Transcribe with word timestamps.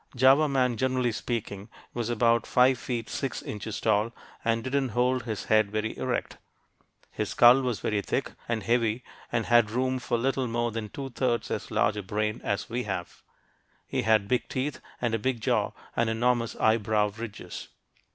Java 0.15 0.49
man, 0.49 0.77
generally 0.77 1.11
speaking, 1.11 1.69
was 1.93 2.09
about 2.09 2.47
five 2.47 2.79
feet 2.79 3.07
six 3.07 3.43
inches 3.43 3.79
tall, 3.79 4.11
and 4.43 4.63
didn't 4.63 4.89
hold 4.97 5.25
his 5.25 5.43
head 5.43 5.69
very 5.69 5.95
erect. 5.95 6.37
His 7.11 7.29
skull 7.29 7.61
was 7.61 7.81
very 7.81 8.01
thick 8.01 8.31
and 8.49 8.63
heavy 8.63 9.03
and 9.31 9.45
had 9.45 9.69
room 9.69 9.99
for 9.99 10.17
little 10.17 10.47
more 10.47 10.71
than 10.71 10.89
two 10.89 11.11
thirds 11.11 11.51
as 11.51 11.69
large 11.69 11.97
a 11.97 12.01
brain 12.01 12.41
as 12.43 12.67
we 12.67 12.85
have. 12.85 13.21
He 13.85 14.01
had 14.01 14.27
big 14.27 14.49
teeth 14.49 14.79
and 14.99 15.13
a 15.13 15.19
big 15.19 15.39
jaw 15.39 15.69
and 15.95 16.09
enormous 16.09 16.55
eyebrow 16.55 17.09
ridges. 17.15 17.67